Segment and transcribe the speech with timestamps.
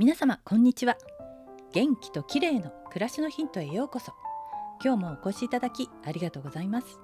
[0.00, 0.96] 皆様こんにちは。
[1.74, 4.14] 元気と綺麗の暮らしのヒントへようこそ。
[4.82, 6.98] 今日もお越しいただきありがとうございます。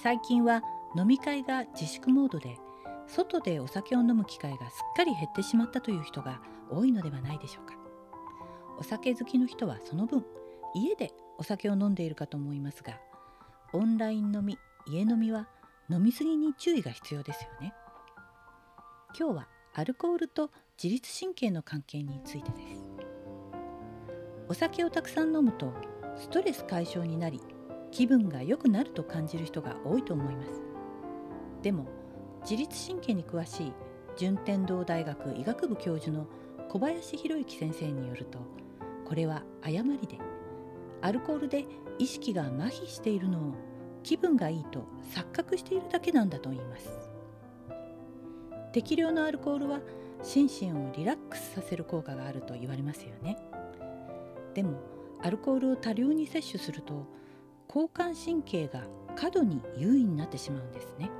[0.00, 0.62] 最近は
[0.96, 2.56] 飲み会が自粛モードで
[3.08, 7.74] 外でお酒を飲む機会がすっかり減ってしまったという人が多いのではないでしょうか。
[8.78, 10.24] お酒好きの人はその分
[10.72, 13.00] 家でお酒を飲んでいるかと思いますが
[13.72, 14.56] オンライン飲み
[14.86, 15.48] 家飲みは
[15.90, 17.74] 飲みすぎに注意が必要ですよね。
[19.18, 20.52] 今日はアルコールと
[20.82, 22.84] 自律神経の関係についてです。
[24.46, 25.72] お酒をたくさん飲むと
[26.18, 27.40] ストレス解消になり
[27.90, 30.50] 気分が良くなると感じる人が多いと思います。
[31.62, 31.86] でも
[32.42, 33.72] 自律神経に詳しい
[34.18, 36.26] 順天堂大学医学部教授の
[36.68, 38.38] 小林博之先生によると
[39.06, 40.18] これは誤りで
[41.00, 41.64] アルコールで
[41.98, 43.54] 意識が麻痺しているのを
[44.02, 46.90] 気分がいいと錯覚しているだけなんだと言います。
[48.72, 49.80] 適量のアルコールは
[50.26, 53.38] 心身をリラックスさせる効果があると言われますよね。
[54.54, 54.80] でも
[55.22, 57.06] アルコールを多量に摂取すると
[57.68, 58.82] 交感神経が
[59.14, 61.10] 過度に優位になってしまうんですね。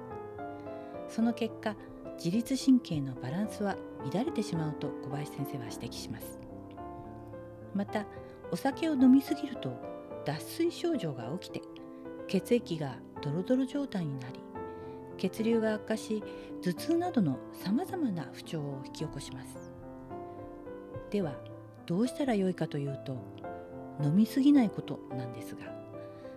[1.09, 1.77] その結果
[2.19, 3.77] 自律神経のバランスは
[4.13, 6.41] 乱れてしまうと小林先生は指摘します。
[7.75, 8.07] また
[8.51, 9.71] お酒を飲みすぎると
[10.25, 11.63] 脱水症状が起きて
[12.27, 14.41] 血液がドロドロ状態になり
[15.17, 16.23] 血流が悪化し
[16.63, 19.73] 頭痛などのさまざまな不調を引き起こします。
[21.11, 21.35] では
[21.87, 23.17] どうしたらよいかというと
[24.03, 25.63] 飲みすぎないことなんですが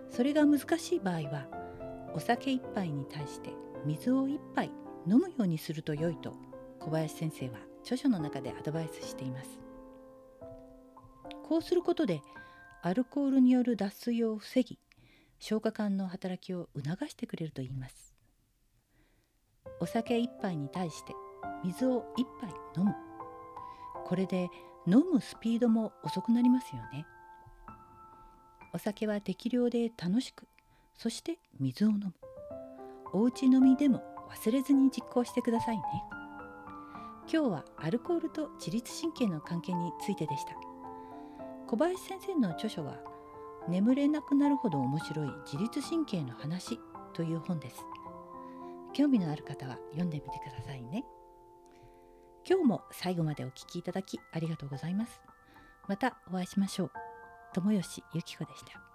[0.08, 1.46] それが難しい場合は
[2.14, 3.50] お酒1杯に対して
[3.84, 4.70] 水を1杯
[5.06, 6.34] 飲むようにすると良いと
[6.80, 9.58] 小林先生は著書の中でアドバイスしています。
[11.48, 12.22] こうすることで
[12.82, 14.78] アルコールによる脱水を防ぎ
[15.38, 18.09] 消化管の働きを促してくれるといいます。
[19.80, 21.14] お酒1杯に対して
[21.64, 22.94] 水を1杯飲む。
[24.04, 24.48] これで
[24.86, 27.06] 飲むスピードも遅くなりますよね。
[28.72, 30.46] お酒は適量で楽しく
[30.94, 32.14] そして水を飲む。
[33.12, 35.82] おうち飲みでも忘れずに実行してくださいね。
[37.32, 40.52] 今日はアルコールと自律神経の関係についてでした。
[41.66, 42.98] 小林先生の著書は
[43.68, 46.78] 眠れなくなるほど面白い自律神経の話
[47.12, 47.76] という本です。
[48.92, 51.04] 興味のある方は読んでみてくださいね。
[52.48, 55.20] 今日も最後までお聞きいただきありがとうございます。
[55.88, 56.92] またお会いしましょう。
[57.52, 58.89] 友吉ゆき子でした。